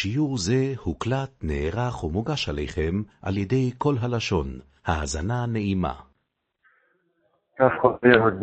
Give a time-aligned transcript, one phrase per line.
[0.00, 4.46] שיעור זה הוקלט, נערך ומוגש עליכם על ידי כל הלשון.
[4.86, 5.94] האזנה נעימה.
[7.58, 8.34] כך חוזר עוד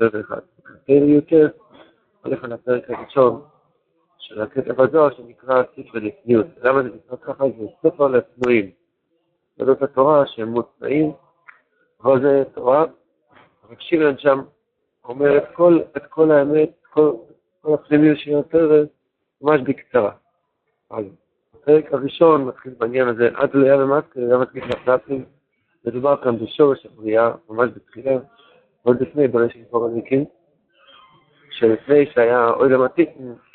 [0.00, 0.22] בסדר.
[0.88, 1.48] יותר
[2.22, 3.42] הולך על הפרק הראשון
[4.18, 6.46] של הקטע בזוהר שנקרא ספר לפניות.
[6.62, 7.44] למה זה נקרא ככה?
[7.58, 8.70] זה ספר לפנויים.
[9.58, 11.12] זאת התורה שהם מוצאים,
[12.02, 12.84] אבל זה תורה.
[13.70, 14.40] רב שם
[15.04, 15.44] אומר את
[16.10, 17.12] כל, האמת, כל,
[17.64, 18.88] הפנימיות של הפרק,
[19.42, 20.10] ממש בקצרה.
[20.90, 21.04] אז
[21.54, 25.24] הפרק הראשון מתחיל בעניין הזה, עד לאה ומטקה, לאה מתקיף לפלטים,
[25.84, 28.18] מדובר כאן בשורש הבריאה, ממש בתחילה,
[28.82, 30.24] עוד לפני בראשית פורניקים,
[31.50, 33.10] שלפני שהיה אוילם עתיק,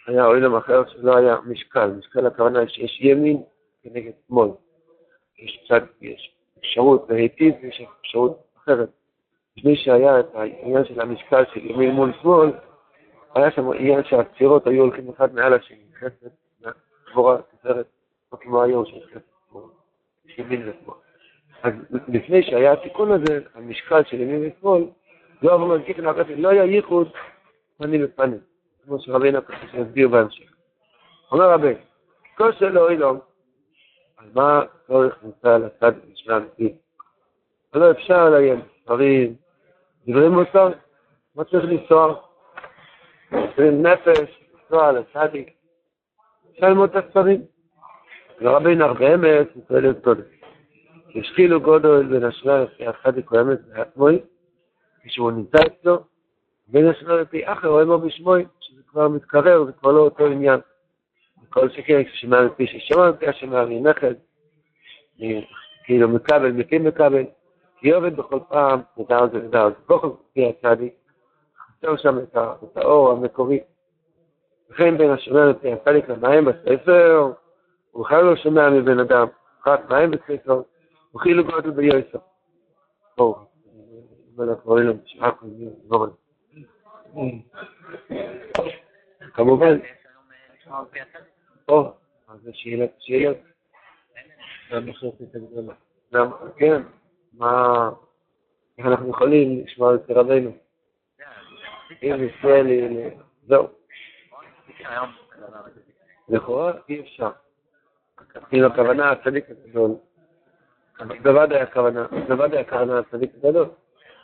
[0.08, 1.88] היה אוילם אחר שלא היה משקל.
[1.88, 3.44] משקל הכוונה שיש ימין
[3.84, 4.50] כנגד שמאל.
[5.40, 8.90] יש צד, יש אפשרות להיטיב ויש אפשרות אחרת.
[9.58, 12.52] לפני שהיה את העניין של המשקל של ימין מול שמאל,
[13.36, 16.70] היה שם עניין שהצירות היו הולכים אחד מעל השני, חסד,
[17.12, 17.86] גבורה, תפארת,
[18.34, 19.60] לא כמו היום של חסד,
[20.38, 20.98] ימין ושמאל.
[21.64, 21.74] אז
[22.08, 24.84] לפני שהיה התיקון הזה, המשקל של ימין ושמאל,
[25.42, 27.12] לא עבור מנקיק נעקפת, לא היה ייחוד
[27.78, 28.40] פנים בפנים,
[28.86, 30.54] כמו שרבינו ככה שיסביר בהמשך.
[31.32, 31.74] אומר רבי,
[32.38, 33.20] כושר לאוילום,
[34.18, 36.74] על מה צורך נמצא על הצד של האמיתי?
[37.74, 39.36] לא אפשר לעיין ספרים,
[40.08, 40.70] דברי מוסר,
[41.36, 42.16] מה צריך לנסוע?
[43.54, 45.50] מסרים נפש, לנסוע לצדיק,
[46.60, 47.42] ללמוד את הספרים.
[48.42, 50.22] ורבי נחב אמץ, מתואל את קודם.
[51.16, 54.20] השכילו גודל בין השאלה לפי הצדיק או אמץ בעצמוי,
[55.04, 56.04] כשהוא נמצא אצלו,
[56.68, 60.60] בין השאלה לפי אחר או אמו בשמוי, שזה כבר מתקרר, זה כבר לא אותו עניין.
[61.50, 64.14] כל שכן, כששמע מפי ששמע מפי השמע מנכד,
[65.84, 67.24] כאילו מקבל, מקים מקבל,
[67.80, 70.94] כי עובד בכל פעם, נדע זה נדע, אז כל פי הצדיק,
[71.84, 73.60] חסר שם את האור המקורי.
[74.70, 77.32] וכן השומע לפי הצדיק למים בספר,
[77.92, 79.28] הוא בכלל לא שומע מבן אדם,
[79.68, 80.62] רק מים בספר,
[81.16, 82.18] וכאילו גודל ביועצו.
[83.18, 83.36] בואו,
[84.38, 84.58] כזאת,
[89.34, 89.78] כמובן,
[91.68, 91.92] או,
[92.28, 93.38] אז זה שאלות, שאלות.
[96.58, 96.82] כן,
[97.34, 97.90] מה,
[98.78, 100.63] איך אנחנו יכולים לשמוע את רבנו?
[102.04, 102.68] אם ישראל,
[103.48, 103.68] זהו.
[106.30, 107.30] לכאורה אי אפשר.
[108.50, 109.92] כאילו הכוונה הצדיק הגדול.
[111.24, 113.66] בוודאי הכוונה, בוודאי הכוונה הצדיק הגדול.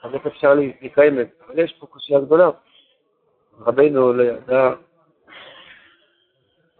[0.03, 1.45] אז איך אפשר לקיים את זה?
[1.45, 2.49] אבל יש פה קושייה גדולה.
[3.59, 4.69] רבנו לא ידע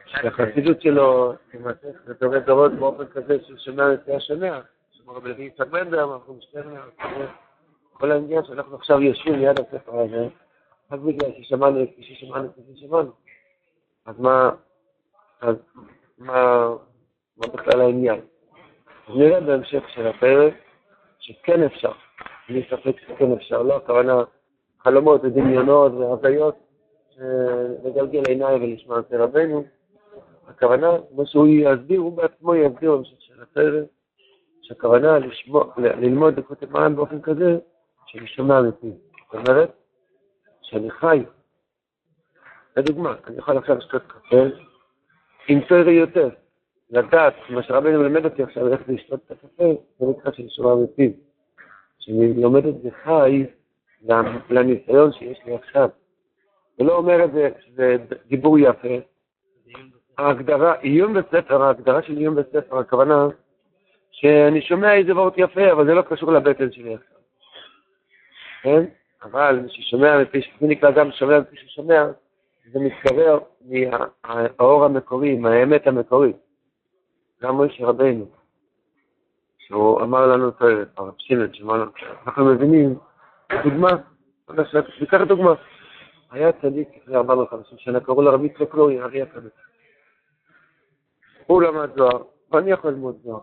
[0.05, 4.59] שהחסידות שלו תימשך לדורי דורות באופן כזה שהוא שומע לפי השומע.
[5.03, 6.81] כמו רבי לוי יצחק בנדר, אנחנו משתנה,
[7.93, 10.27] כל העניין שאנחנו עכשיו יושבים ליד הספר הזה,
[10.91, 13.11] רק בגלל ששמענו את כפי ששמענו כפי ששמענו.
[14.05, 14.49] אז מה,
[15.41, 15.55] אז
[16.17, 16.69] מה,
[17.37, 18.19] מה בכלל העניין?
[19.07, 20.53] אז נראה בהמשך של הפרק
[21.19, 21.91] שכן אפשר,
[22.49, 24.23] בלי ספק שכן אפשר, לא הכוונה
[24.79, 26.55] חלומות ודמיונות והזיות,
[27.83, 29.63] לגלגל עיניים ולשמוע את רבנו,
[30.47, 33.85] הכוונה, כמו שהוא יסביר, הוא בעצמו יסביר במשך של הפרק,
[34.61, 37.57] שהכוונה לשמוע, ללמוד דקות המים באופן כזה
[38.05, 38.91] שאני שומע מפי.
[39.31, 39.78] זאת אומרת,
[40.69, 41.23] שאני חי.
[42.77, 44.43] לדוגמה, אני יכול עכשיו לשתות קפה
[45.47, 46.29] עם תוירי יותר,
[46.89, 51.09] לדעת, מה שרבנו מלמד אותי עכשיו, איך לשתות את הקפה, זה נקרא שאני שומע מפיו.
[51.99, 53.45] שאני לומד את זה חי
[54.49, 55.89] לניסיון שיש לי עכשיו.
[56.79, 57.97] ולא אומר את זה, שזה
[58.27, 58.97] דיבור יפה.
[60.17, 63.27] ההגדרה, עיון בספר, ההגדרה של עיון בספר, הכוונה
[64.11, 67.17] שאני שומע איזה וורט יפה, אבל זה לא קשור לבטן שלי עכשיו.
[68.61, 68.85] כן?
[69.23, 72.05] אבל מי ששומע מפי, מי נקרא גם שומע מפי ששומע,
[72.71, 76.37] זה מתקרר מהאור המקורי, מהאמת המקורית.
[77.41, 78.25] גם מוישה רבנו,
[79.57, 80.61] שהוא אמר לנו את
[80.97, 81.91] הרב שמעון, שאמר לנו,
[82.25, 82.95] אנחנו מבינים,
[83.63, 83.89] דוגמה,
[85.01, 85.53] ניקח דוגמה.
[86.31, 89.51] היה צדיק לפני 450 שנה, קראו לו רבי יצחק לורי, ארי הקדוש.
[91.45, 93.39] הוא למד זוהר, ואני יכול ללמוד זוהר.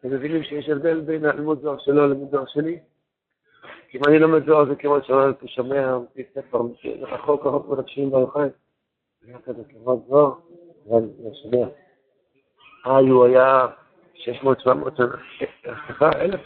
[0.00, 2.78] אתם מבינים שיש הבדל בין הלימוד זוהר שלו ללימוד זוהר שלי?
[3.94, 6.58] אם אני לומד זוהר זה כמו שאתה שומע מפי ספר,
[7.00, 8.50] רחוק רחוק מרקשים ברחיים.
[9.26, 10.32] היה כזה ללמוד זוהר,
[11.42, 11.66] שומע.
[12.84, 13.66] היי, הוא היה
[14.14, 15.16] 600, 700 שנה,
[15.86, 16.40] סליחה, 1,000,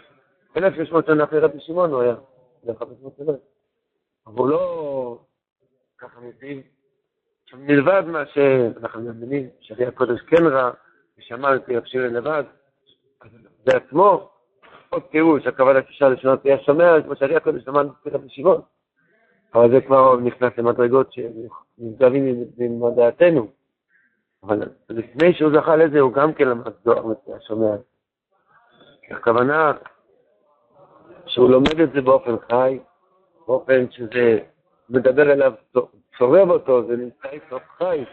[0.57, 2.15] 1,600 שנה אחרי רבי שמעון הוא היה,
[2.63, 3.33] זה 500 שנה.
[4.27, 5.19] אבל לא
[5.99, 6.63] ככה מבין,
[7.55, 10.71] מלבד מה שאנחנו מבינים, שאבי הקודש כן רע,
[11.19, 12.45] ושמע פי הפשירים לבד,
[13.65, 14.31] בעצמו,
[14.97, 17.65] עוד פירוש, הכוונה תשאל לשנות פי השומע, כמו שאבי הקודש
[18.03, 18.61] פי רבי שמעון.
[19.55, 23.49] אבל זה כבר נכנס למדרגות שנשגבים עם דעתנו.
[24.43, 27.77] אבל לפני שהוא זכה לזה, הוא גם כן למד זוהר מפי השומע.
[29.11, 29.73] הכוונה
[31.27, 32.79] שהוא לומד את זה באופן חי,
[33.47, 34.39] באופן שזה
[34.91, 35.53] מדבר אליו,
[36.19, 38.05] צורב אותו, זה נמצא איתו חי.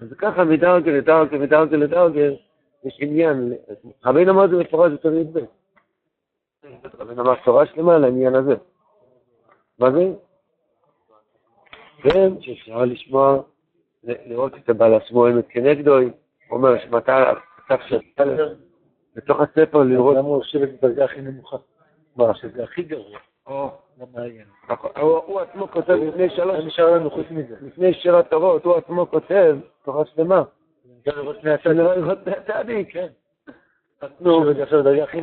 [0.00, 2.34] אז ככה מדרגל לדרגל מדרגל לדרגל,
[2.84, 3.52] יש עניין.
[4.04, 5.38] רבינו אמר זה מפורש יותר י"ב.
[6.98, 8.54] רבינו אמר תורה שלמה על העניין הזה.
[9.78, 10.12] מה זה?
[12.02, 13.42] כן, שאפשר לשמוע,
[14.04, 16.10] לראות את הבעל עצמו אמת כנגדו, הוא
[16.50, 18.34] אומר שמטה כתב שעשה
[19.16, 20.16] בתוך הספר לראות...
[20.16, 21.56] למה הוא יושב בדרגה הכי נמוכה?
[22.16, 23.18] מה, שזה הכי גרוע.
[24.68, 26.58] נכון, הוא עצמו כותב לפני שלוש...
[26.58, 27.56] מה נשאר לנו חוץ מזה?
[27.60, 30.42] לפני שיר התורות, הוא עצמו כותב תורה שלמה.
[31.00, 31.54] אפשר לראות פני
[34.02, 34.24] שנראה לראות פני הצדיק, כן.
[34.24, 35.20] נו, עכשיו דרגה הכי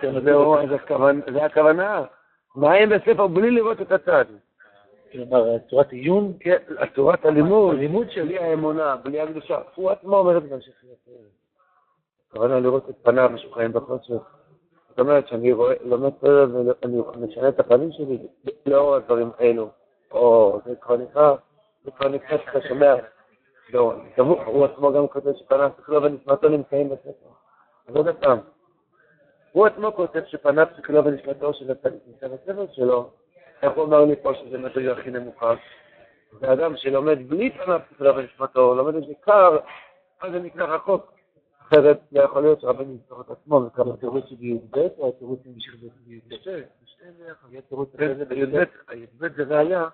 [0.00, 0.20] כן.
[0.24, 2.04] זהו, אז הכוונה- זה הכוונה.
[2.56, 4.24] מעיין בספר בלי לראות את הצד.
[5.12, 6.56] כלומר, צורת עיון, כן,
[6.94, 9.58] צורת הלימוד, הלימוד שלי, האמונה, בלי הקדושה.
[9.74, 10.72] הוא עצמו אומר את זה בהמשך
[12.30, 14.22] הכוונה לראות את פניו משוחררים בחושך.
[14.88, 15.52] זאת אומרת שאני
[15.84, 18.18] לומד תורה ואני משנה את הפנים שלי
[18.66, 19.68] לאור הדברים האלו.
[20.12, 21.34] או, זה כבר נקרא,
[21.84, 22.94] זה כבר נקרא שאתה שומע.
[23.72, 27.28] לא, הוא הוא עצמו גם כותב שפניו שכלו ונשמתו נמצאים בספר.
[27.92, 28.38] אז עוד פעם,
[29.52, 33.10] הוא עצמו כותב שפניו שכלו ונשמתו של הצדיק נמצא בספר שלו.
[33.62, 35.54] איך הוא אמר לי פה שזה מדרגה הכי נמוכה?
[36.40, 39.58] זה אדם שלומד בלי פניו שכלו ונשמתו, לומד את זה קר,
[40.20, 41.12] אז זה נקרא רחוק.
[41.62, 45.84] אחרת לא יכול להיות שרבן יזכור את עצמו וכמה התירוץ של י"ב או התירוץ של
[45.84, 46.34] י"ב?
[46.34, 46.50] שתי,
[46.84, 47.48] שתי ביחד.
[47.50, 49.84] יהיה תירוץ כן, אחרי זה הי"ב, הי"ב זה ראייה,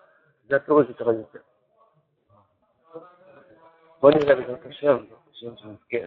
[0.49, 1.39] זה התירוץ של תורה יותר.
[4.01, 4.97] בוא נראה בעזרת השם,
[5.33, 6.07] השם שמזכיר.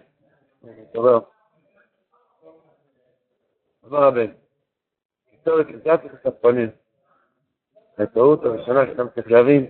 [3.88, 4.31] אמר הבן,
[5.45, 6.69] לזעתי את הפונים.
[7.98, 9.69] הטעות הראשונה שאדם צריך להבין,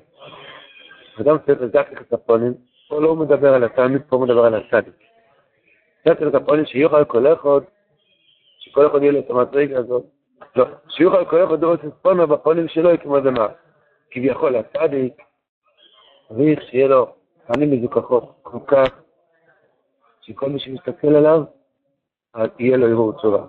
[1.22, 2.54] אדם צריך את הפונים,
[2.90, 4.94] פה לא מדבר על התלמיד, פה מדבר על הצדיק.
[6.28, 7.60] את הפונים שיוכל כל אחד,
[8.60, 10.04] שכל אחד יהיה לו את המדרגה הזאת,
[10.56, 13.48] לא, שיוכל כל אחד את פונו בפונים שלו כמו דמה.
[14.12, 15.22] כביכול הצדיק,
[16.28, 17.16] צריך שיהיה לו
[17.48, 18.88] פנים מזוכחות כל כך,
[20.22, 21.44] שכל מי שמסתכל עליו,
[22.60, 23.46] יהיה לו ערעור צורה.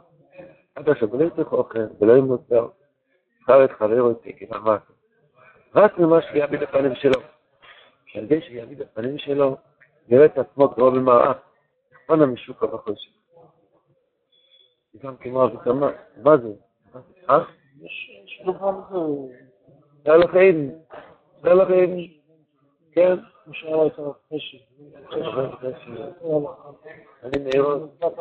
[0.77, 2.69] עכשיו לא יצטרך אוכל ולא ימוצר,
[3.41, 4.83] שכר את חברו יצא כמאמץ.
[5.75, 7.21] רק ממה שיעביד הפנים שלו.
[8.07, 9.57] שעל ידי שיעביד הפנים שלו,
[10.09, 11.33] יראה את עצמו קרוב במראה,
[12.07, 13.11] פונה משוקה בחושך.
[15.03, 15.91] גם כמו אביתמה,
[16.23, 16.49] מה זה?
[17.31, 17.45] אה?
[17.83, 18.99] יש דוגמה לזה,
[20.03, 20.69] תודה לכם,
[21.41, 21.91] תודה לכם,
[22.93, 23.17] כן.
[23.44, 24.59] כמו שהיה את החשב.
[27.23, 27.44] אני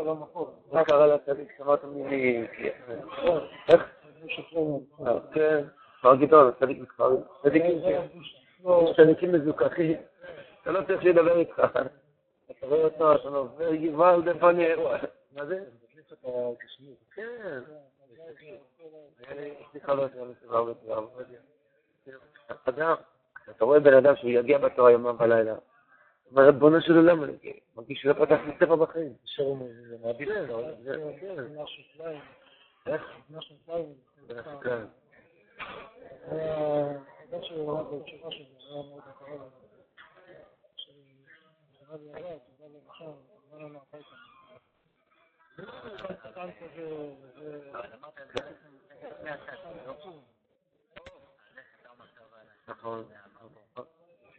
[0.07, 0.49] המקום.
[0.71, 1.51] מה קרה לצדיק?
[1.57, 2.47] שמעת ממני?
[3.69, 3.83] איך?
[5.07, 5.63] אה, כן,
[5.99, 7.81] כפר גדעון, צדיק בכפר, צדיקים,
[8.97, 9.97] צדיקים מזוכחים,
[10.61, 11.59] אתה לא צריך שידבר איתך.
[12.51, 14.65] אתה רואה אותו, אתה עובר גוואלד, איפה אני...
[15.35, 15.63] מה זה?
[17.15, 17.59] כן.
[20.13, 21.09] שהיה מסביבה הרבה פעמים.
[22.65, 22.95] אדם,
[23.49, 25.55] אתה רואה בן אדם שהוא יגיע בתורה יומם ולילה,
[26.31, 27.19] אומר, ריבונו של עולם,
[27.75, 29.13] מרגיש שלא פתח לי ספר בחיים.
[29.89, 30.97] זה כן, אותך, זה-
[34.63, 34.85] כן.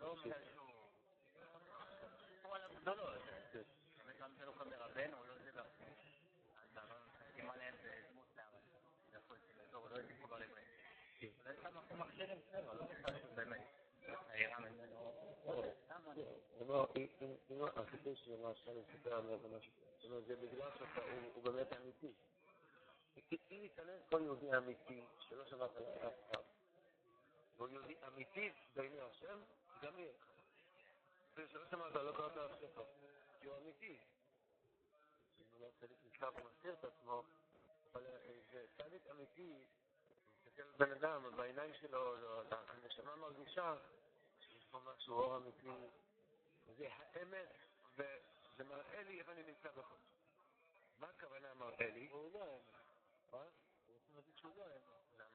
[0.00, 0.18] זה מזון.
[0.18, 2.06] יש אין קושיה חזקה.
[2.46, 3.64] עוד פעם, זה יהיה יותר קשה עכשיו.
[3.98, 6.22] אם הכוונה לראות פנים של צדיק,
[6.56, 8.36] והכוונה שאני פחד מזה שאני רואה שלמות,
[9.12, 9.34] איפה
[14.56, 16.24] אני רואה את זה עכשיו?
[16.58, 19.22] כלומר, אם הסיפור של מה שאני מספר על
[19.56, 22.12] משהו, זאת אומרת, זה בגלל שהוא באמת אמיתי.
[23.32, 25.70] אם ייכנס כל יהודי אמיתי, שלא עליו אף
[26.30, 26.42] פעם,
[27.56, 29.40] והוא יהודי אמיתי בעיני השם,
[29.82, 30.26] גם יהיה לך.
[31.34, 32.84] ושלא שמעת, לא קראת עליו ספר,
[33.40, 33.98] כי הוא אמיתי.
[35.40, 37.22] אם הוא לא צדיק נזכר ומסתיר את עצמו,
[37.92, 38.02] אבל
[38.52, 39.64] זה צדיק אמיתי,
[40.36, 42.14] מסתכל על בן אדם, בעיניים שלו,
[42.50, 43.76] הנשמה מרגישה
[44.40, 45.88] שיש פה משהו אור אמיתי,
[46.76, 47.48] זה האמת,
[47.96, 50.00] וזה מראה לי איפה אני נמצא בחוץ.
[50.98, 52.08] מה הכוונה מראה לי?
[52.10, 52.64] הוא לא האמת.
[53.32, 53.38] מה?
[53.38, 55.30] הוא רוצה להגיד שהוא לא האמת.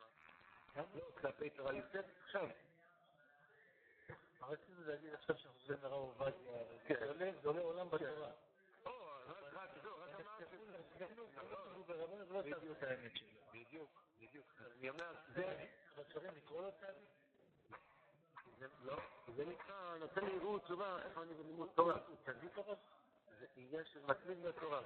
[0.76, 0.88] למה?
[0.96, 2.50] לא, כלפי תורה יוסף עכשיו.
[4.50, 6.32] רצינו להגיד עכשיו שאנחנו חוזרים לרב עובדיה,
[6.88, 6.96] כן.
[7.42, 8.10] זה עולה- עולם בתורה.
[8.12, 8.32] לא.
[13.54, 14.46] בדיוק, בדיוק.
[14.80, 15.66] אני אומר, זה,
[16.14, 17.10] צריכים לקרוא לו צדיק.
[18.84, 18.98] לא,
[19.36, 22.00] זה נקרא, נותן לי עירות תשובה, איפה אני בלימוד תורה.
[22.26, 22.74] צדיק אבל?
[23.40, 24.82] זה עניין של מתמיד בתורה.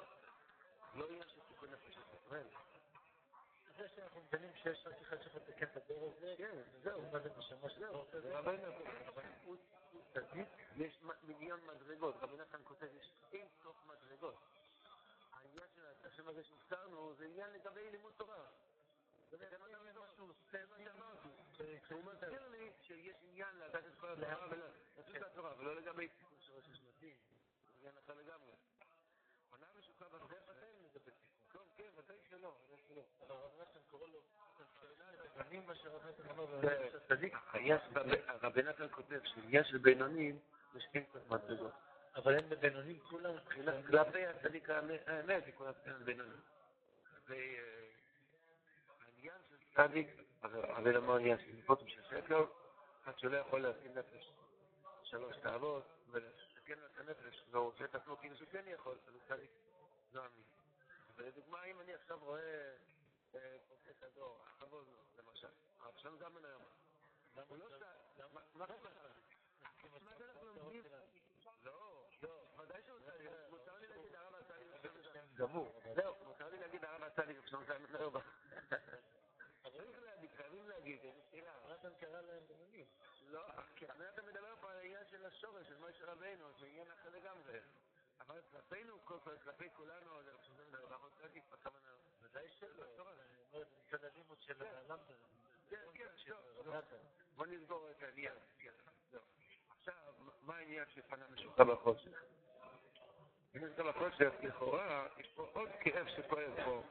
[0.95, 2.45] לא עניין של תיקון נפש ישראל.
[3.79, 7.01] זה שאנחנו מבינים שיש רק אחד שיכול לתקן את הדור הזה, כן, זהו.
[7.12, 8.38] מה זה נשמה של דור כזה?
[8.39, 8.67] רבנו,
[9.07, 9.55] אבל הוא
[10.13, 12.15] צדיק, יש מיליון מדרגות.
[12.21, 14.36] רבי נתן כותב, יש אין סוף מדרגות.
[15.31, 18.45] העניין של השם הזה שנזכרנו, זה עניין לגבי לימוד תורה.
[20.51, 21.29] שאמרתי.
[21.93, 24.07] הוא מזכיר לי שיש עניין לדעת את כל
[25.25, 27.15] התורה ולא לגבי תיקון של ראש השנתי.
[27.67, 28.51] זה עניין אחר לגמרי.
[29.51, 31.65] עונה משוקע בדרך אתם, זה בתיקון.
[31.77, 32.78] כן, ודאי שלא, ודאי שלא.
[32.78, 32.78] אבל הרב נתן קורא לו בנים מה שהרב נתן אמר זה- בבנים של
[38.41, 40.39] רבי נתן כותב שעניין של בינונים,
[40.93, 41.72] אין סוף מדרגות.
[42.15, 46.39] אבל הם בבינונים כולם מבחינת כלפי הצדיק האמת, זה כל הפעמים בינונים.
[47.10, 47.88] כלפי אה,
[49.05, 50.08] העניין של צדיק,
[50.43, 52.46] אבל אמר עניין של נפות ושל שקר,
[53.03, 54.31] אחד שלא יכול להכין נפש
[55.03, 59.22] שלוש תאוות לו את הנפש, והוא עושה את עצמו כאילו שהוא כן יכול, אז הוא
[59.27, 59.51] צדיק
[60.13, 60.58] לא אמין.
[61.19, 62.75] ולדוגמה, אם אני עכשיו רואה
[63.35, 65.47] אה, פרופסור דור, הכבוד לו, למשל,
[65.79, 66.61] הרב שלום זמן היום,
[67.47, 68.89] הוא לא צדיק, מה קורה?
[70.01, 70.83] מה זה אנחנו לומדים?
[71.63, 74.65] לא, לא, ודאי שהוא צדיק, מותר לי להגיד הרב עשה לי
[75.35, 75.81] גמור.
[75.95, 78.13] זהו, מותר לי להגיד הרב עשה לי שלום זמן היום.
[80.35, 81.53] חייבים להגיד, איזה שאלה.
[81.73, 82.85] נתן קרא להם בינונים.
[83.27, 83.41] לא,
[83.75, 87.59] כי אתה מדבר פה על העניין של השורש, של משה רבינו, זה עניין אחר לגמרי.
[88.19, 91.91] אבל כלפינו, כל- כלפי כולנו, זה חשוב לדבר, אנחנו צדיק, בכוונה.
[92.21, 92.83] ודאי שלא.
[92.85, 93.13] אני אומר,
[93.51, 95.13] זה מצד הלימוד של הלמדה.
[95.69, 96.75] כן, כן, טוב.
[97.35, 98.33] בוא נסגור את העניין.
[99.79, 99.93] עכשיו,
[100.41, 102.23] מה העניין של פנה משוקע בחושך?
[103.53, 106.83] נמצא בחושך, לכאורה, יש פה עוד כאב שכואב פה.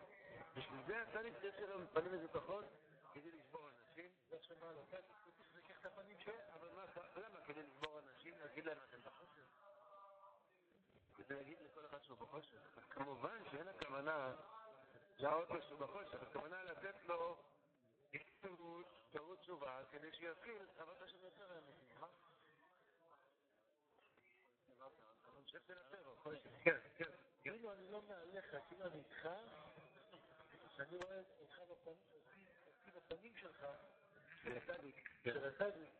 [0.56, 2.64] בשביל זה הצדיק צריך שלו פנים מזוכחות,
[3.14, 4.10] כדי לשבור אנשים.
[4.28, 4.36] אתה
[6.54, 6.82] אבל מה,
[7.16, 7.40] למה?
[7.46, 9.42] כדי לשבור אנשים, להגיד להם אתם בחושך?
[11.16, 12.58] כדי להגיד לכל אחד שהוא בחושך.
[12.90, 14.32] כמובן שאין הכוונה
[15.18, 17.36] להראות לו שהוא בחושך, הכוונה לתת לו
[18.14, 21.94] התעוררות, התעוררות תשובה, כדי שיתחיל אהבת השם יותר האמיתי.
[22.00, 22.06] מה?
[25.52, 25.58] כן,
[26.64, 27.10] כן, כן.
[27.42, 29.28] כאילו אני לא מעליך, כאילו אני איתך,
[30.76, 31.60] שאני רואה אותך
[32.94, 33.66] בפנים, שלך,
[34.42, 35.10] של הצדיק.
[35.24, 35.92] של הצדיק.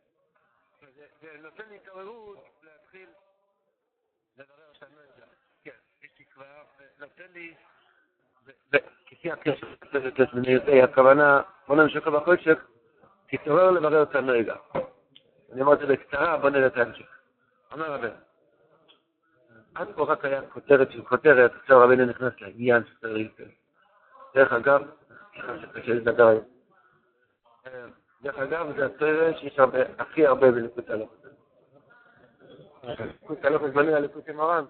[1.21, 3.09] זה נותן לי התעוררות להתחיל
[4.37, 5.27] לברר שאני לא יודע.
[5.63, 7.55] כן, יש תקווה, ונותן לי...
[9.05, 12.57] כפי הקשר של הכוונה, בוא נמשיך בחושך,
[13.27, 14.55] תתעורר לברר את הנרגע.
[15.51, 17.05] אני אומר את זה בקצרה, בוא נראה את ההמשך.
[17.71, 18.13] אומר רבנו,
[19.75, 23.31] עד פה רק היה כותרת של כותרת, עכשיו רבנו נכנס לעניין שצריך.
[24.35, 24.81] דרך אגב,
[25.31, 26.43] סליחה שקשה לדבר היום.
[27.67, 27.85] אה,
[28.21, 29.59] דרך אגב, זה הסרט שיש
[29.97, 31.15] הכי הרבה בליקוד הלוכת.
[32.83, 34.65] ליקוד הלוכת בנוי על ליקוד מרן.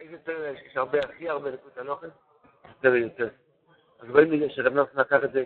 [0.00, 2.08] איזה סרט שיש הכי הרבה ליקוד הלוכת?
[2.82, 3.28] זה ויותר.
[3.98, 5.44] אז רואים מזה שרב נוסן לקח את זה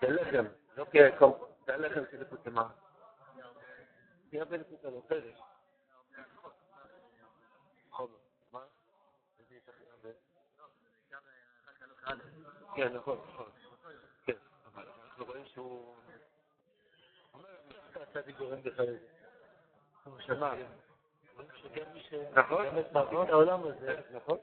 [0.00, 0.44] כלחם,
[0.76, 2.66] לא כקום, זה הלחם של ליקוד מרן.
[4.26, 5.16] הכי הרבה ליקוד הלוכת.
[8.52, 8.60] מה?
[9.38, 10.08] איזה יש הכי הרבה?
[12.76, 13.50] כן, נכון, נכון.
[14.24, 14.32] כן,
[14.66, 15.96] אבל אנחנו רואים שהוא...
[17.94, 18.98] הצדיק גורם לך לזה.
[20.04, 20.54] הוא שמע.
[22.34, 23.28] נכון.
[23.28, 24.38] העולם הזה, נכון.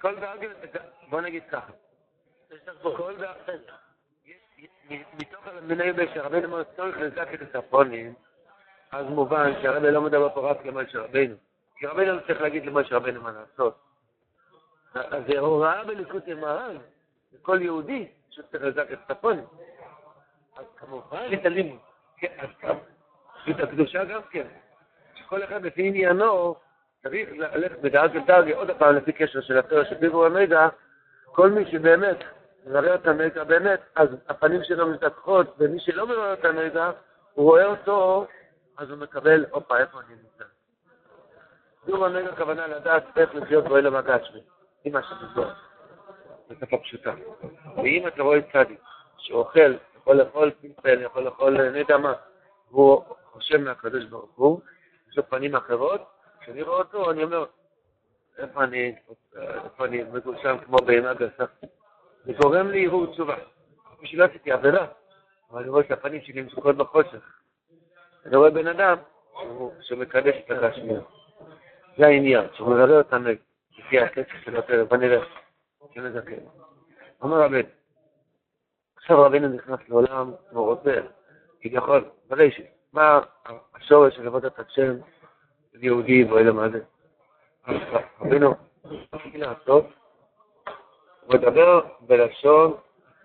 [0.00, 0.48] כל דרגה,
[1.08, 1.72] בוא נגיד ככה.
[2.82, 3.32] כל דרגה,
[4.90, 8.14] מתוך המנהל שרבנו מאוד צורך לזקת את הפונים,
[8.92, 11.34] אז מובן שהרבי לא מדבר פה רק למשה רבנו,
[11.76, 13.78] כי רבנו לא צריך להגיד למשה רבנו מה לעשות.
[14.94, 16.76] אז זה הוראה בליקוטי מרן,
[17.32, 19.44] לכל יהודי שצריך לזקת את הפונים.
[20.56, 21.78] אז כמובן, את הלימוד.
[22.16, 22.80] כן, אז כמובן,
[23.50, 24.46] את הקדושה גם כן.
[25.14, 26.56] שכל אחד לפי עניינו
[27.02, 30.68] צריך ללכת בדעת ודרגה, עוד פעם לפי קשר של התיאור של בירור המידע,
[31.24, 32.16] כל מי שבאמת
[32.66, 36.90] מברר את המידע באמת, אז הפנים שלו מזדככות, ומי שלא מברר את המידע,
[37.34, 38.26] הוא רואה אותו,
[38.78, 40.44] אז הוא מקבל, הופה, איפה אני נמצא?
[41.86, 44.40] בירור המידע הכוונה לדעת איך לחיות באוהל המגשמי,
[44.84, 45.50] עם שבזור,
[46.50, 47.14] בשפה פשוטה.
[47.76, 48.80] ואם אתה רואה צדיק,
[49.18, 52.12] שהוא אוכל, יכול לאכול פלפל, יכול לאכול אני יודע מה,
[52.70, 54.60] והוא חושב מהקדוש ברוך הוא,
[55.10, 56.17] יש לו פנים אחרות,
[56.48, 57.44] כשאני רואה אותו אני אומר,
[58.38, 58.94] איפה אני,
[59.64, 61.44] איפה אני מגושם כמו בהמה גסה?
[62.24, 63.36] זה גורם לי ערעור תשובה.
[64.02, 64.86] בשביל עשיתי עבירה,
[65.50, 67.40] אבל אני רואה שהפנים שלי משוקעות בחושך.
[68.26, 68.96] אני רואה בן אדם
[69.80, 71.04] שמקדש את הגשמיות.
[71.98, 73.30] זה העניין, שהוא מראה אותנו
[73.78, 75.24] לפי הקצב של הפרק, בוא נראה,
[75.94, 76.36] שנזכר.
[77.22, 77.68] אומר רבנו,
[78.96, 80.94] עכשיו רבינו נכנס לעולם, והוא רוצה,
[81.60, 83.20] כביכול, בראשית, מה
[83.74, 84.96] השורש של עבודת השם
[85.78, 86.80] של יהודי ואלה מה זה?
[88.20, 88.54] רבינו,
[89.66, 92.74] הוא מדבר בלשון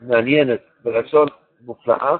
[0.01, 1.27] מעניינת, בלשון
[1.61, 2.15] מופלאה,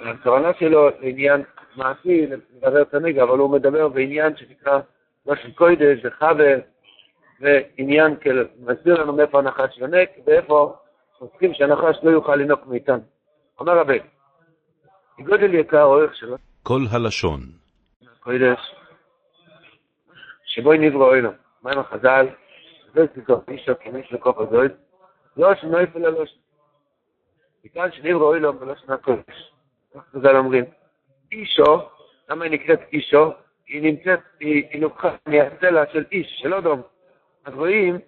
[0.00, 1.42] הכוונה שלו לעניין
[1.76, 4.80] מעשי, לדבר תמיד, אבל הוא מדבר בעניין שנקרא
[5.26, 6.58] לשון קוידש וחבר,
[7.40, 10.76] ועניין כאילו, מסביר לנו מאיפה הנחש יונק, ואיפה
[11.18, 13.02] עוסקים שהנחש לא יוכל לנוק מאיתנו.
[13.60, 13.98] אומר רבי,
[15.18, 16.36] גודל יקר אורך שלו.
[16.62, 17.40] כל הלשון.
[18.20, 18.74] קוידש,
[20.52, 21.30] שבו נברא אילו.
[21.62, 22.26] מה עם החז"ל?
[22.94, 24.72] זה סיכוף אישו כמיש לקוף הזויד.
[25.36, 26.24] לא שנויף אלא לא
[27.64, 29.52] מכאן שנברא אילו בלשון הקודש.
[29.94, 30.64] כך חז"ל אומרים.
[31.32, 31.78] אישו,
[32.30, 33.32] למה היא נקראת אישו?
[33.66, 36.82] היא נמצאת, היא, לוקחה מהצלע של איש, של אודום.
[37.44, 37.98] אז רואים,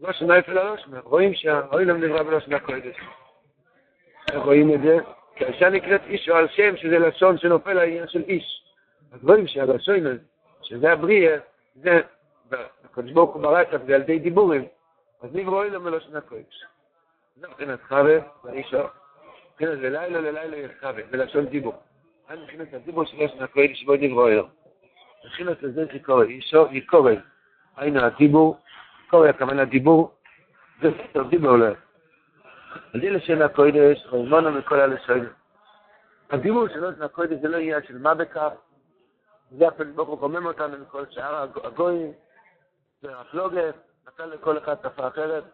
[0.00, 2.96] לא שנה אפל הלושנה, רואים שהאוילם נברא בלושנה קודש.
[4.32, 4.98] איך רואים את זה?
[5.36, 8.64] כי האישה נקראת איש או על שם, שזה לשון שנופל העניין של איש.
[9.12, 10.18] אז רואים שהלשון,
[10.62, 11.38] שזה הבריאה,
[11.74, 12.00] זה,
[12.84, 14.64] הקדוש ברוך הוא ברא את זה על ידי דיבורים,
[15.22, 16.64] אז נברא אוילם בלושנה קודש.
[17.36, 18.78] זה מבחינת חווה, לאישו,
[19.52, 21.74] מבחינת ללילה ללילה יחווה, בלשון דיבור.
[22.28, 24.46] עד מבחינת הדיבור של לשנה קודש שבו נברא אוילם.
[25.24, 27.12] מבחינת לזה שקורא אישו, יקורא.
[27.76, 28.58] היינו הדיבור,
[29.10, 30.14] קורא הכוונה דיבור,
[30.82, 31.66] זה ספר דיבור לא.
[32.94, 35.26] עלי לשם הקודש, רימונו מכל הלשון.
[36.30, 38.52] הדיבור של לשם הקודש זה לא עניין של מה בכך,
[39.58, 42.12] זה הפעמים ברוך הוא קומם אותנו מכל שאר הגויים,
[43.02, 43.74] זה הפלוגת,
[44.06, 45.44] נתן לכל אחד שפה אחרת,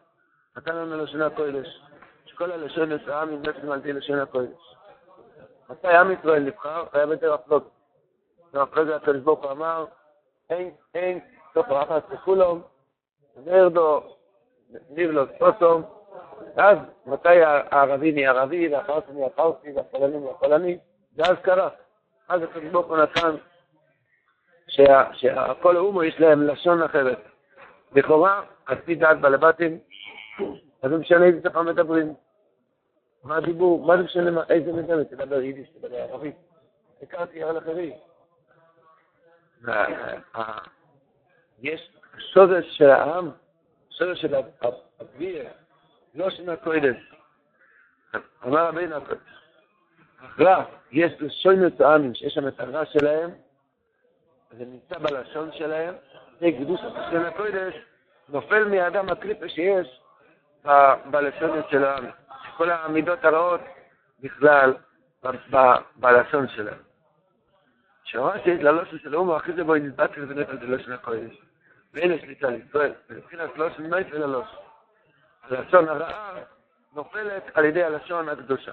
[0.57, 1.83] נתן לנו לשון הקודש,
[2.27, 4.75] שכל הלשון עם נפש מלתי לשון הקודש.
[5.71, 6.85] מתי עם ישראל נבחר?
[6.93, 7.67] היה ביתר הפלוגת.
[8.53, 9.85] והפלוגת הקדוש ברוך הוא אמר,
[10.51, 11.21] אין, אין,
[11.55, 12.61] סוף רחת לכולם,
[13.37, 14.03] נרדו,
[14.91, 15.83] ניבלו סוסום,
[16.57, 20.79] אז מתי הערבי נהיה ערבי, והפרסי נהיה פרסי, והפולני נהיה פולני,
[21.17, 21.69] ואז קרה.
[22.29, 23.37] אז הקדוש ברוך הוא נתן
[25.13, 27.19] שכל האומו יש להם לשון אחרת.
[27.93, 29.79] לכאורה, על פי דעת בעלבתים,
[30.83, 32.15] אז זה משנה איזה שפה מדברים.
[33.25, 36.35] מה הדיבור, מה זה משנה, איזה מדינה, תדבר יידיש, תדבר ערבית.
[37.03, 37.93] הכרתי על אחרים.
[41.63, 41.91] יש
[42.33, 43.31] סודס של העם,
[43.93, 44.35] סודס של
[45.01, 45.51] הגביע,
[46.15, 47.13] לא של הקודש.
[48.47, 49.21] אמר רבינו הקודש,
[50.39, 53.31] רע, יש לשונות העמים, שיש שם את הרע שלהם,
[54.51, 55.95] זה נמצא בלשון שלהם,
[56.41, 56.81] זה קדוש
[57.11, 57.75] של הקודש,
[58.29, 60.01] נופל מהאדם הקליפה שיש
[61.11, 62.07] בלשונות של העם.
[62.57, 63.61] כל המידות הרעות
[64.21, 64.75] בכלל
[65.97, 66.79] בלשון שלהם.
[68.05, 71.41] שמעתי את ללושן של האומו, אחרי זה בואי נתבטל ונפל בלושן הקודש.
[71.95, 74.57] ואין שליטה לישראל, מבחינת לושן נפל ללושן.
[75.43, 76.35] הלשון הרעה
[76.95, 78.73] נופלת על ידי הלשון הקדושה.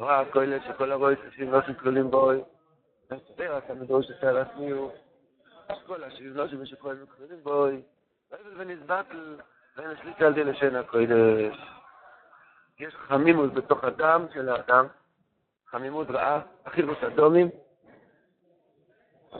[0.00, 2.40] רע הכולל שכל הרועי תשים לושן כלולים בוי,
[3.14, 4.90] das der kann du so sehr das new
[5.82, 7.84] school as you know you should call me boy
[8.30, 9.38] weil wenn es battle
[9.76, 11.54] wenn es
[12.78, 14.86] יש חמימות בתוך הדם של האדם,
[15.66, 17.50] חמימות רעה, הכי אדומים,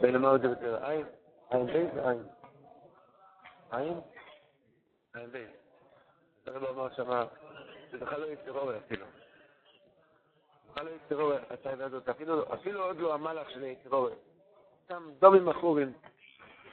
[0.03, 1.07] ולמה עוד יותר עין?
[1.51, 2.23] עין בית ועין.
[3.71, 4.01] עין?
[5.15, 5.51] עין בית.
[6.45, 7.25] זה לא אמר שמה,
[7.91, 9.07] זה בכלל לא יצירו אפילו.
[10.75, 12.09] בכלל לא יצטרור הצעדה הזאת,
[12.55, 14.09] אפילו עוד לא המלאך של יצטרור.
[14.85, 15.93] סתם דומים אחורים.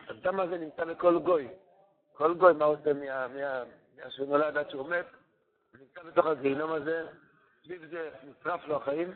[0.10, 1.48] הדם הזה נמצא בכל גוי.
[2.14, 5.06] כל גוי, מה עושה מהשהוא נולד עד שהוא מת?
[5.80, 7.08] נמצא בתוך הגיהינום הזה,
[7.64, 9.14] סביב זה נשרף לו החיים,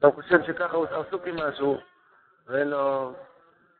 [0.00, 1.78] והוא חושב שככה הוא עסוק עם משהו.
[2.46, 3.12] ואין לו,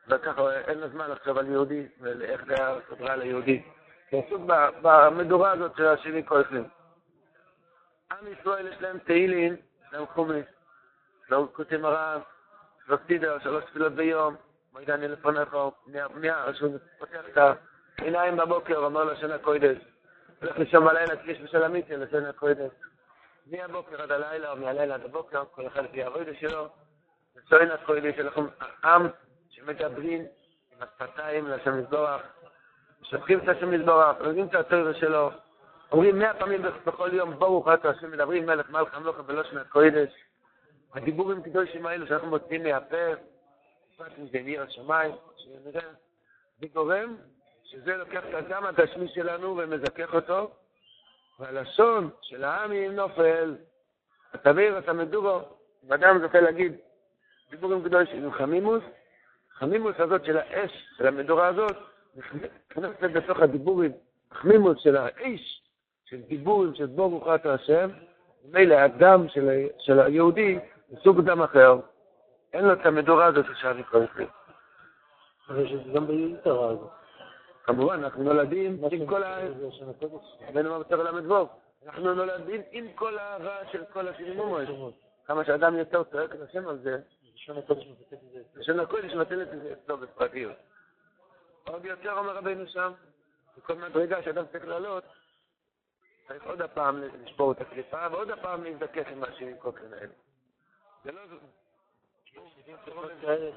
[0.07, 3.63] וככה אין לו זמן לחשוב על יהודי ואיך זה היה סדרה ליהודי.
[4.09, 4.41] הוא עסוק
[4.81, 6.69] במדורה הזאת של השני כהנים.
[8.11, 10.45] עם ישראל יש להם תהילים, יש להם חומש,
[11.29, 12.21] לא כותב הרב,
[12.87, 14.35] לא סידר, שלוש תפילות ביום,
[14.73, 15.57] מוידע אני לפניך,
[16.15, 17.57] מיד, שהוא פותח את
[17.97, 19.77] העיניים בבוקר, אומר לו שנה קוידש,
[20.41, 22.71] הולך לישון בלילה, כביש בשל המיציה לשנה קוידש.
[23.47, 26.69] מהבוקר עד הלילה, או מהלילה עד הבוקר, כל אחד לפי העבודה שלו.
[27.49, 28.47] שוין הקודש, אנחנו
[28.83, 29.07] עם
[29.49, 30.21] שמדברים
[30.71, 32.21] עם השפתיים לשם מזבורך,
[33.01, 35.31] משבחים את השם מזבורך, לומדים את התורה שלו,
[35.91, 40.09] אומרים מאה פעמים בכל יום, ברוך אתה השם, מדברים מלך מלך המלוך בלושן הקודש.
[40.93, 43.13] הדיבורים קדושים האלו שאנחנו מוצאים מהפה,
[43.93, 45.87] בפרט אם זה ניר השמיים, שנראה,
[46.59, 47.15] זה גורם
[47.63, 50.51] שזה לוקח את הדם הגשמי שלנו ומזכך אותו,
[51.39, 53.55] והלשון של העמים נופל.
[54.33, 55.39] התביר, אתה מדובו,
[55.87, 56.75] ואדם זוכה להגיד
[57.49, 58.83] דיבורים קדושים עם חמימוס,
[59.51, 61.77] חמימוס הזאת של האש, של המדורה הזאת,
[62.15, 63.91] נכנסת בתוך הדיבורים,
[64.31, 65.60] חמימוס של האש,
[66.11, 67.89] של דיבורים של ברוך אתה השם,
[68.45, 71.79] מילא הדם של, של היהודי הוא סוג דם אחר,
[72.53, 73.45] אין לו את המדורה הזאת
[73.77, 74.09] לקרוא את
[75.49, 76.89] אבל יש גם ביהודית הרע הזאת.
[77.63, 79.37] כמובן, אנחנו נולדים עם כל ה...
[79.89, 80.25] הקודש.
[80.49, 81.47] רבנו אמר ל"ו,
[81.85, 84.39] אנחנו נולדים עם כל הרע של כל השירים
[85.25, 86.97] כמה שאדם יותר צועק את השם על זה,
[87.35, 87.57] לשון
[88.79, 89.71] הקודש מבטאת את זה.
[89.71, 90.55] את אצלו בפרטיות.
[91.67, 92.91] עוד יותר אומר רבנו שם,
[93.57, 95.03] בכל מדרגה שאדם צריך לעלות,
[96.31, 99.97] צריך עוד הפעם לשבור את הקליפה, ועוד הפעם להזדכך עם השירים כל כאלה.
[101.03, 101.21] זה לא...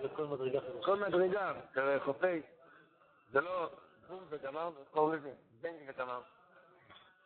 [0.05, 0.61] בכל מדרגה.
[0.83, 2.43] כל מדרגה, תראה, חופי,
[3.33, 3.71] זה לא
[4.09, 5.31] בום וגמר, קוראים לזה?
[5.61, 6.21] בנג וגמר.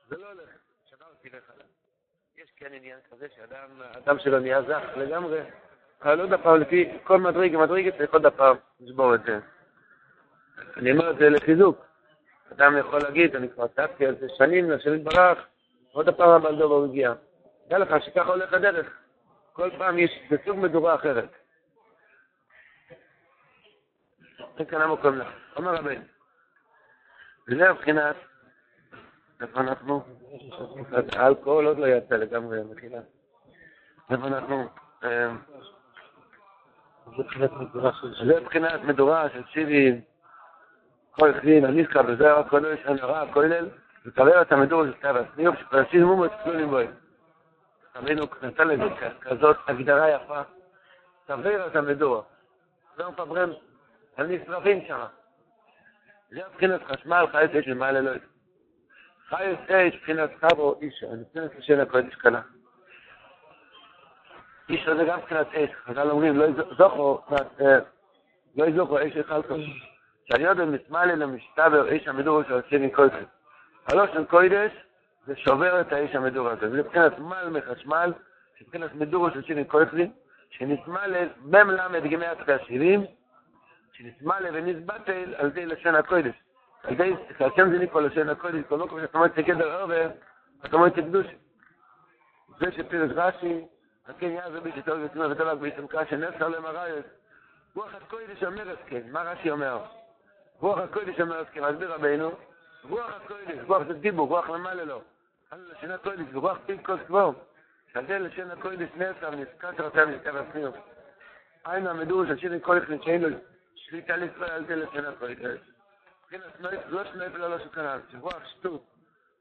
[0.08, 0.48] זה לא הולך,
[0.87, 1.66] שברתי לך עליו.
[2.37, 5.40] יש כן עניין כזה שאדם, האדם שלו נהיה זך לגמרי,
[6.02, 9.38] אבל עוד הפעם, לפי כל מדרגה, מדרגה צריך עוד הפעם לשבור את זה.
[10.76, 11.88] אני אומר את זה לחיזוק.
[12.59, 15.38] אדם יכול להגיד, אני כבר צעקתי על זה שנים, השם יתברך,
[15.92, 17.12] עוד הפעם הבלדובה הוא הגיע.
[17.68, 18.87] דע לך שככה הולך הדרך.
[19.53, 21.29] כל פעם יש, זה סוג מדורה אחרת.
[24.59, 25.29] זה כאן המקום לך.
[25.57, 26.01] אומר רבנו,
[27.49, 28.16] וזה מבחינת,
[29.40, 30.05] איפה אנחנו?
[31.12, 33.01] האלכוהול עוד לא יצא לגמרי, מחילה.
[34.11, 34.68] איפה אנחנו?
[35.05, 35.31] אה,
[38.27, 39.99] זה מבחינת מדורה של זה
[41.40, 43.68] חין, הנזכר וזה הקודש, הנורא, הכולל,
[44.07, 46.78] וקבל את המדור של כתב הסניוף, שפרשים מומות כלולים בו.
[47.96, 48.85] רבינו נתן לזה
[49.20, 50.40] כזאת הגדרה יפה,
[51.26, 52.24] תבעיר את המדור.
[52.98, 53.50] לא מפברם
[54.16, 54.98] על נשרפים שם.
[56.31, 58.20] זה מבחינת חשמל, חייס אש למעלה אלוהים.
[59.28, 62.40] חייס אש, מבחינת חברו אישה, מבחינת לשן הקודש קלה.
[64.68, 66.44] אישה זה גם מבחינת אש, חז"ל אומרים, לא
[67.61, 67.78] אה,
[68.57, 69.54] לא יזוכו אש יחלקו.
[69.54, 69.97] שאני
[70.36, 73.14] יודע מסמל אלא משתבר אש המדור של השני קודש.
[73.86, 74.72] הלושן קודש
[75.26, 76.70] זה שובר את האש המדור הזה.
[76.70, 78.12] זה מבחינת מל מחשמל,
[78.60, 80.08] מבחינת מדור של שני קודש,
[80.50, 83.04] שנסמל מ"ל גמי השירים,
[83.92, 86.34] שנסמל ונסבטל על ידי לשון הקודש.
[86.82, 90.10] על ידי, כאשר זה נקרא לשון הקודש, כל מקום שאתה אומר כגדר עובר,
[90.64, 91.26] אתה אומר כקדוש.
[92.60, 93.64] זה שפירש רש"י,
[94.08, 97.04] הכן יעזר בי שטוב יוצאים ותלק בישמקה שנסר למריות.
[97.74, 99.78] רוח הקודש אומרת כן, מה רש"י אומר?
[100.61, 102.31] רוח הקודש אומרת כן, מסביר רבינו,
[102.83, 105.03] רוח הקודש, רוח זה דיבור, רוח למעלה לו.
[105.53, 107.31] אנו לשון הקודש, ורוח פילקוס כבר.
[107.92, 110.75] שעל זה לשון הקודש נסר, נזכת רצם נזכת עצמיות.
[111.64, 113.38] היינו המדור של שירים כל אחד שאין לו
[113.75, 115.61] שליטה לישראל על זה לשון הקודש.
[116.31, 116.40] כן,
[116.88, 118.85] לא שנוי ולא לא שכנל, שרוח שטות,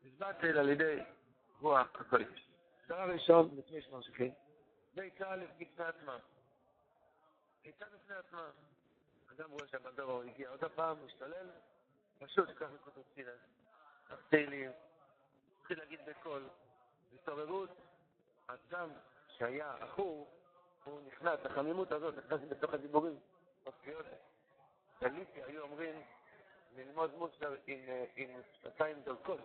[0.05, 0.99] נזבטל על ידי
[1.61, 2.47] רוח הקודש.
[2.87, 4.31] דבר ראשון, לפני שממשיכים,
[4.95, 6.17] ביצה לפני עצמה.
[7.63, 8.49] ביצה לפני עצמה.
[9.37, 11.49] אדם רואה שהבלדור הגיע עוד הפעם, משתולל,
[12.19, 13.39] פשוט ככה כותב סילס,
[14.29, 14.71] תהילים,
[15.59, 16.49] התחיל להגיד בקול,
[17.13, 17.69] התעוררות,
[18.47, 18.89] אדם
[19.27, 20.27] שהיה עכור,
[20.83, 23.19] הוא נכנס, החמימות הזאת נכנס בתוך הדיבורים,
[23.63, 24.05] בקריאות.
[25.01, 26.01] בליטי היו אומרים
[26.75, 27.55] ללמוד מוסר
[28.15, 29.39] עם, שפתיים דולקות.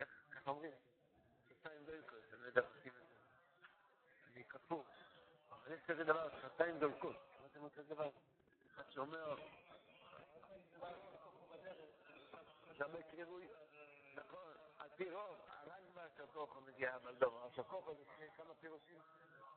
[0.00, 0.08] איך
[0.46, 0.72] אומרים?
[1.48, 3.16] שפתיים דולקות, אני לא יודע איך עושים את זה.
[4.34, 4.84] אני כפור.
[5.50, 7.16] אבל יש כזה דבר, שפתיים דולקות.
[7.36, 8.10] שמעתם על כזה דבר?
[8.90, 9.36] שאומר,
[12.78, 13.48] שווה קרירוי,
[14.14, 19.00] נכון, על פי רוב, הרנמה השקוכו מגיע בלדור, השקוכו זה שני כמה פירושים,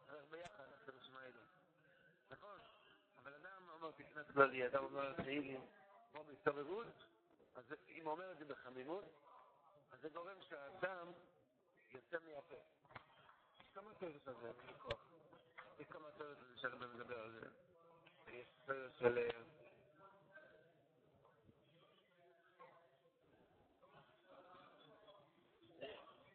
[0.09, 1.41] הולך ביחד, הפירושים האלו.
[2.29, 2.59] נכון,
[3.21, 5.65] אבל אדם אומר תקנת כללי, אדם אומר תהילים,
[6.11, 7.05] כמו בהסתובבות,
[7.55, 9.05] אז אם הוא אומר את זה בחמימות,
[9.91, 11.11] אז זה גורם שהאדם
[11.93, 12.55] יוצא מהפה.
[13.59, 14.51] יש כמה תירוש על זה.
[15.79, 17.68] יש כמה תירוש על זה שהרבה מדבר על זה.
[18.33, 18.47] יש
[18.99, 19.29] של...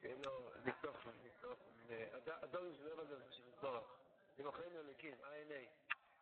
[0.00, 1.58] כאילו, מתוך, מתוך,
[2.26, 3.82] הדברים של רבע זה של מזבח.
[4.38, 5.54] למוחנו אליקים, ע"א,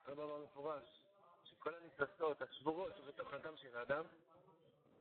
[0.07, 1.03] רבע אמר מפורש,
[1.45, 4.05] שכל הניצוצות השבורות שבתוך הדם של האדם,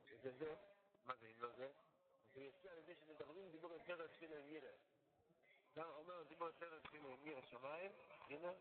[0.09, 0.55] שזה זה,
[1.05, 1.69] מה זה אם לא זה?
[2.33, 4.69] זה יוצא על ידי שמדברים דיבור יותר אפילו עם ירא.
[5.77, 7.91] אומר דיבור יותר אפילו עם ירא שמיים,
[8.29, 8.51] הנה,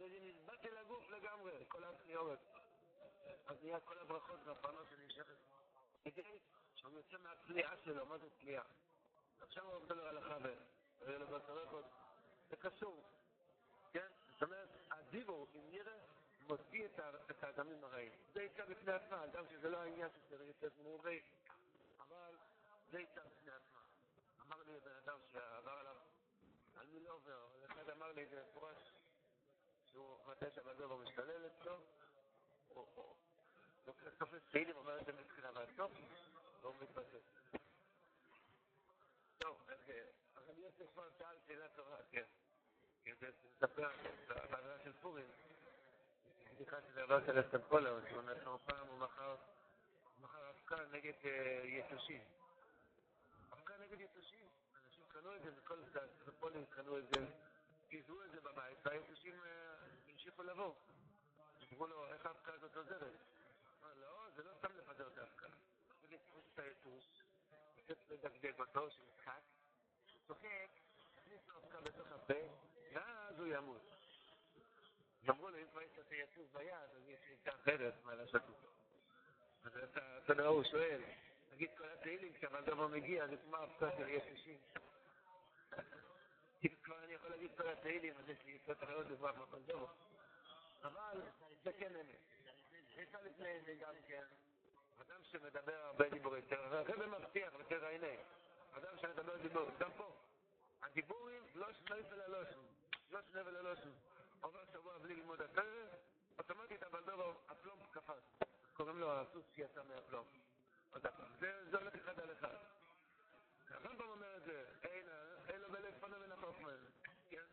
[0.00, 2.38] נזבט אל הגוף לגמרי, כל האחיות.
[3.46, 5.36] אז נהיה כל הברכות והפרנות שנמשכת.
[6.04, 6.38] כדי
[6.74, 8.62] שהוא יוצא מהפליאה שלו, מה זה פליאה?
[9.40, 10.54] עכשיו הוא מדבר על החבר,
[11.70, 11.84] עוד,
[12.50, 13.02] זה קשור,
[13.92, 14.06] כן?
[14.32, 15.92] זאת אומרת, הדיבור עם ירא
[16.48, 16.88] מוציא
[17.30, 18.12] את האדמים הרעים.
[18.32, 21.22] זה יצא בפני עצמה, גם שזה לא העניין שזה יצא מנהובי,
[21.98, 22.36] אבל
[22.90, 23.80] זה יצא בפני עצמה.
[24.46, 25.96] אמר לי בן אדם שעבר עליו,
[26.76, 28.93] על מי לא עובר, אבל אחד אמר לי את זה מפורש,
[29.94, 31.76] שהוא מתי שהבדובר משתלל אצלו,
[32.68, 32.86] הוא
[34.18, 35.92] תופס תהילים, אומר את זה מבחינה מהסוף,
[36.60, 37.22] והוא מתבסס.
[39.38, 39.60] טוב,
[40.36, 42.24] אז אני יוצא כבר שאל שאלה טובה, כן.
[43.04, 43.90] כדי לספר
[44.28, 45.26] בעבודה של פורים.
[46.54, 49.36] בדיחה שזה עבר של אסטמפולה, שהוא נתנו פעם, הוא מכר
[50.50, 51.12] אבקה נגד
[51.64, 52.20] יתושים.
[53.52, 54.48] אבקה נגד יתושים.
[54.86, 57.26] אנשים קנו את זה, וכל הסטמפולים קנו את זה,
[57.88, 59.40] פיזרו את זה בבית, והיתושים
[60.24, 60.74] המשיכו לבוא.
[61.72, 63.12] אמרו לו, איך האבקה הזאת עוזרת?
[63.82, 65.46] אמר, לא, זה לא סתם לפזר את האבקה.
[66.00, 67.22] זה לתפוס את היתוש,
[67.78, 69.40] לתת לדגדג אותו, שמשחק,
[70.12, 70.68] הוא צוחק,
[71.18, 72.34] הכניס לו אבקה בתוך הפה,
[72.92, 73.82] ואז הוא ימות.
[75.28, 78.42] אמרו לו, אם כבר יש את היתוש ביד, אז יש לי אחרת מה לעשות.
[79.64, 79.72] אז
[80.24, 81.02] אתה נראה, הוא שואל,
[81.52, 84.58] נגיד כל התהילים, כשהמלדומו מגיע, זה כמו האבקה של יתושים.
[86.64, 89.88] אם כבר אני יכול להגיד כל התהילים, אז יש לי קצת רעיון לברח במלדומו.
[90.84, 91.22] אבל
[91.62, 92.20] זה כן אמת.
[92.96, 94.24] יש לה לפני זה גם כן,
[95.00, 98.22] אדם שמדבר הרבה דיבורים, הרב מבטיח ותראיינה,
[98.72, 100.16] אדם שמדבר דיבור, גם פה,
[100.82, 102.60] הדיבורים לא שני וללושן,
[103.10, 103.90] לא שני וללושן.
[104.40, 105.90] עובר שבוע בלי ללמוד הסרט,
[106.38, 108.22] אוטומטית הבלדובר, הפלום קפץ.
[108.72, 110.26] קוראים לו הסוס שיצא מהפלום.
[111.40, 112.56] זה הולך אחד על אחד.
[113.68, 114.64] הרמב"ם אומר את זה,
[115.48, 116.86] אין לו בלב פנו ונפוף מהם,
[117.30, 117.44] כן?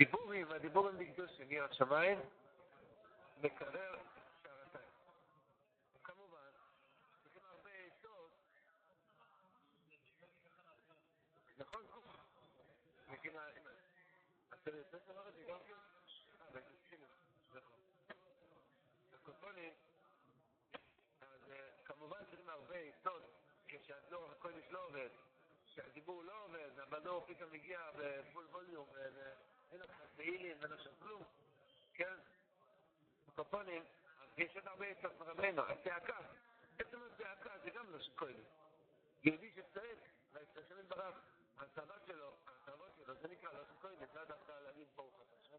[0.00, 2.18] הדיבורים, הדיבורים בקדושים, יראת שמיים,
[3.42, 3.98] מקרר
[4.42, 4.84] שערתיים.
[6.04, 6.50] כמובן,
[7.22, 8.30] צריכים הרבה עצות.
[11.58, 11.82] נכון?
[13.08, 13.32] מגיע,
[14.48, 15.74] אתה רוצה לומר את זה גם כן?
[16.54, 16.60] אה,
[17.54, 17.78] נכון.
[19.14, 19.72] הקופונים,
[21.20, 21.52] אז
[21.84, 23.22] כמובן צריכים הרבה עצות,
[23.68, 25.08] כשהדור הקודש לא עובד,
[25.66, 28.86] כשהדיבור לא עובד, והבדור פתאום מגיע בפול ווליום,
[29.70, 31.22] ואין לך תהילים ואין לך כלום,
[31.94, 32.14] כן?
[33.28, 33.84] הקופונים,
[34.36, 36.18] יש עוד הרבה עצות מרבנו, הצעקה,
[36.78, 38.46] עצם הצעקה זה גם לא של קודש.
[39.24, 39.98] יהודי שצועק,
[40.32, 41.14] והשם יתברך,
[41.58, 45.56] הצוות שלו, הצוות שלו, זה נקרא לא של קודש, לא דווקא להגיד ברוך השם.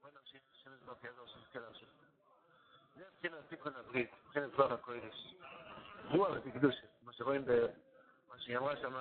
[0.00, 1.88] בואי נמשיך, השם יתברך יעזור שנזכה להמשיך.
[2.96, 5.34] זה מבחינת תיקון הברית, מבחינת כוח הקודש.
[6.04, 8.94] רוח וקדוש, מה שרואים במה שהיא אמרה שם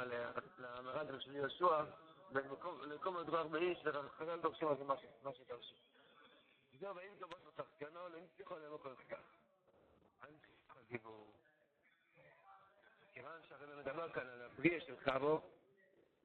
[0.58, 1.84] למרד של יהושע,
[2.32, 4.84] למקום הדרוך באיש, וחז"ל דורשים על זה
[5.24, 5.78] מה שדורשים.
[6.80, 9.18] זהו, ואם כבוד בתחתנו, לא הצליחו ללמוד כל כך.
[10.20, 11.34] צריך דיבור.
[13.14, 15.42] כיוון שהרבא מדבר כאן על הפרי של חבו,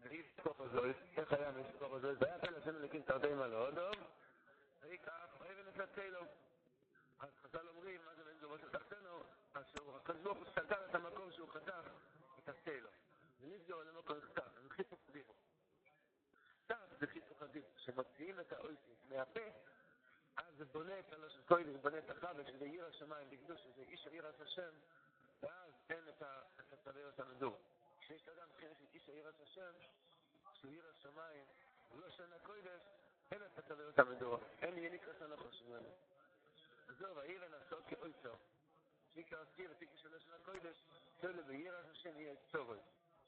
[0.01, 3.95] ואיש כוח הזוי, איך היה כוח הזוי, והיה כאן השם אלוקים תרתי מה לא אודום,
[4.83, 6.21] ויקח, ואבן נפצה לו.
[7.19, 9.23] אז חז"ל אומרים, מה זה ואין כבוד בתחתנו?
[9.55, 9.65] אז
[9.97, 11.91] הקדוש ברוך הוא סגר את המקום שהוא חתך,
[12.39, 12.91] יתעשה לו.
[13.41, 14.17] ונסגר למקום
[14.69, 15.35] חיסוך דיבור.
[15.35, 15.46] סתיו
[16.99, 19.41] זה חיסוך הדין, שמציעים את האויסים מהפה,
[20.37, 24.07] אז זה בונה את הלשון קודש, בונה את החלב, שזה עיר השמיים, בקדוש, שזה איש
[24.07, 24.73] העיר עד השם,
[25.43, 26.23] ואז אין את
[26.73, 27.59] הצוויות הנדור.
[28.01, 29.73] כשיש את אדם חירש את איש העיר עד השם,
[30.53, 31.45] שהוא עיר השמיים,
[31.95, 32.81] לא שן הקודש,
[33.31, 35.89] אין את הצוויות הנדור, אין יניק רשן החושב ממנו.
[36.89, 38.35] אז זהו, העיר הנעשות כאויסו,
[39.17, 40.85] מי כעסקיר, לפי כשל לשן הקודש,
[41.21, 42.81] תולה בעיר עד השם יהיה צורת.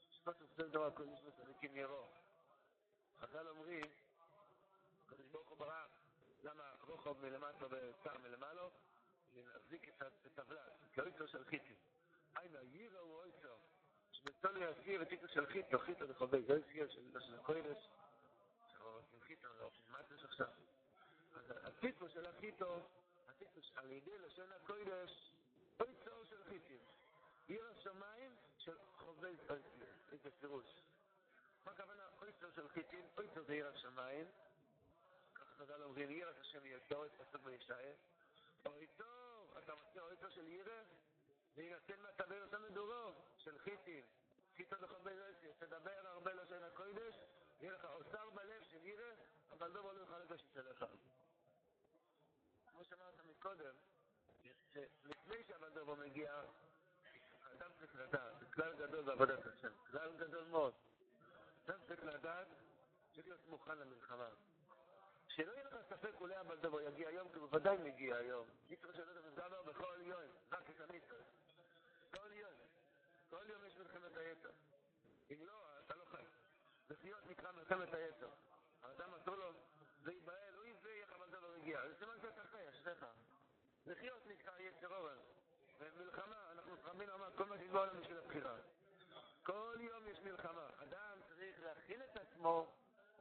[0.09, 2.09] שפה תוצא דבר הקודש וצריקים ירוק.
[3.21, 3.85] חז"ל אומרים,
[5.05, 5.85] הקדוש ברוך הוא ברא
[6.43, 8.67] למה רוחב מלמטה וצר מלמעלה?
[9.33, 9.89] להחזיק
[10.25, 11.75] את הוולד, כאויצו של חיטי.
[12.35, 13.55] היינו, יירו הוא אויצו,
[14.11, 17.89] שבצולו יסיר את איקו של חיטו, חיטו זה חובי גויסיה של לשון הקוידש,
[19.11, 20.47] של חיטו, לא, מה יש עכשיו?
[21.35, 22.79] אז הטיפו של החיטו,
[23.27, 25.31] הטיפו על ידי לשון הקוידש,
[25.79, 26.79] אויצו של חיטים.
[27.47, 29.35] עיר השמיים של חובי
[30.11, 30.65] איזה פירוש.
[31.65, 33.05] מה הכוונה אויצו של חיטים?
[33.17, 34.27] אויצו זה עיר השמיים.
[35.57, 37.93] חז"ל אומרים, ירא השם ידו את פסוק בישעיה.
[38.65, 40.81] אוי טוב, אתה מציע אוי טוב של ירא?
[41.55, 44.03] ויינתן מהתבר אותם מדורו, של חיטים.
[44.55, 47.15] חיטו לחובי רסיה, תדבר הרבה לשון הקודש,
[47.59, 49.11] יהיה לך אוצר בלב של ירא,
[49.51, 50.85] אבל דובר לא יוכל לגשת אליך.
[52.71, 53.73] כמו שאמרת מקודם,
[54.73, 56.41] שלפני שהבן דובר מגיע,
[57.53, 60.73] אדם צריך לדעת, זה כלל גדול בעבודת השם, כלל גדול מאוד.
[61.69, 62.47] אדם צריך לדעת,
[63.13, 64.29] צריך להיות מוכן למלחמה.
[65.27, 68.47] שלא יהיה לך ספק אולי הבלדבו יגיע היום, כי הוא ודאי מגיע היום.
[68.69, 71.23] יצטרך שלא תמזמר בכל יום, רק את המצווה.
[72.11, 72.51] כל יום.
[73.29, 74.49] כל יום יש מלחמת היתר.
[75.31, 76.23] אם לא, אתה לא חי.
[76.89, 78.29] לחיות נקרא מלחמת היתר.
[78.81, 79.51] האדם אסור לו
[80.03, 81.87] להיבהל, הוא יזה, איך הבלדבו מגיע.
[81.87, 83.05] זה סימן שאתה חי, אשריך.
[83.85, 85.17] לחיות נקרא יצר אורן.
[85.79, 88.55] ומלחמה, אנחנו רבין אמר, כל מה שיש בעולם בשביל הבחירה.
[89.43, 90.67] כל יום יש מלחמה.
[90.83, 92.71] אדם צריך להכין את עצמו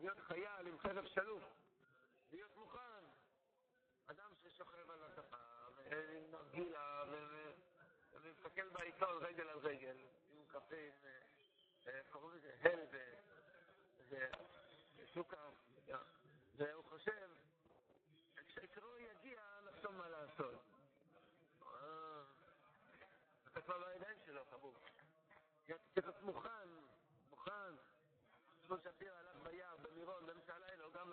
[0.00, 1.42] להיות חייל עם חרב שלוף.
[2.32, 3.04] להיות מוכן.
[4.06, 5.36] אדם ששוכב על הספה,
[5.76, 7.04] ועם נרגילה,
[8.12, 9.96] ומסתכל בעיתון רגל על רגל,
[10.30, 12.86] עם קפה, עם, קוראים לזה הל
[14.96, 15.50] וסוכר,
[16.56, 17.30] והוא חושב,
[18.46, 20.54] כשקרוא יגיע, נחשוב מה לעשות.
[23.52, 24.76] אתה כבר בידיים שלו, חבוב.
[25.66, 26.68] צריך להיות מוכן,
[27.30, 27.74] מוכן.
[28.66, 29.27] שמואל שפירא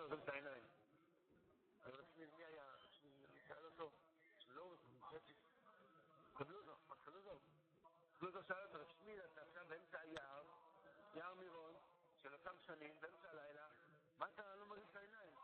[0.06, 0.64] לא עוזב את העיניים.
[1.84, 2.64] אז רצמין, מי היה?
[3.48, 3.90] שאל אותו,
[4.48, 4.76] לא,
[6.34, 6.72] קבלוזו,
[7.04, 7.38] קבלוזו.
[8.18, 10.44] קבלוזו שאל אותו, רצמין, אתה עכשיו באמצע היער,
[11.14, 11.74] יער מירון,
[12.22, 13.68] של אותם שנים, באמצע הלילה,
[14.18, 15.34] מה אתה לא מרים את העיניים?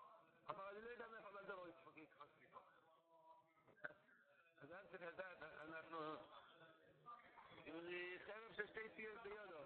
[0.50, 2.24] אמר, אני לא יודע מאיפה בלדרו יתפוס מפה.
[4.62, 6.16] אז אל צריך לדעת, אנחנו...
[8.26, 9.58] חרב של שתי ציון ביודו.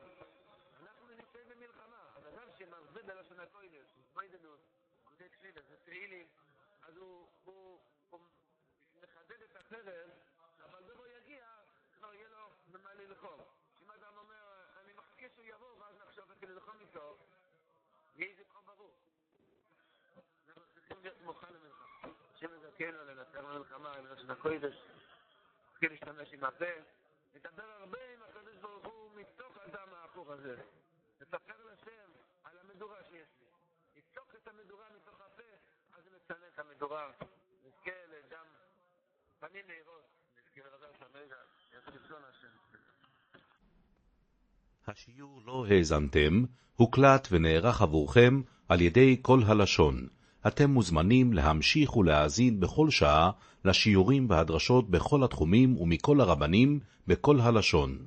[0.81, 2.13] אנחנו נמצאים במלחמה.
[2.17, 4.61] אז אדם שמרבה בלשון הקודש, מיידנות,
[5.17, 6.27] עובדי תפילה, זה תהילים,
[6.83, 8.21] אז הוא, הוא, הוא
[9.03, 10.11] מחדד את החרב,
[10.65, 11.47] אבל בבוא יגיע,
[11.93, 13.41] כבר יהיה לו במה ללחום.
[13.83, 17.19] אם אדם אומר, אני מחכה שהוא יבוא, ואז נחשוב איך ללחום איתו,
[18.17, 18.95] יהי זכרו ברור.
[20.49, 22.13] אנחנו צריכים להיות מוכן למלחמה.
[22.35, 24.75] השם יזכנו לנצח במלחמה, עם לשון הקודש,
[25.69, 26.73] להתחיל להשתמש עם הפה,
[27.35, 30.63] לדבר הרבה עם הקדוש ברוך הוא מתוך הדם ההפוך הזה.
[31.21, 32.11] לספר לשם
[32.45, 33.46] על המדורה שיש לי.
[34.17, 35.43] לצוק את המדורה מתוך הפה,
[35.99, 37.11] אז זה מצנן את המדורה.
[37.67, 38.47] נזכה לדם
[39.41, 40.05] פנים מהירות,
[40.39, 41.37] נזכה לדבר שם רגע,
[41.73, 42.49] יצא השם.
[44.87, 46.45] השיעור לא האזנתם,
[46.77, 50.09] הוקלט ונערך עבורכם על ידי כל הלשון.
[50.47, 53.31] אתם מוזמנים להמשיך ולהאזין בכל שעה
[53.65, 58.07] לשיעורים והדרשות בכל התחומים ומכל הרבנים בכל הלשון.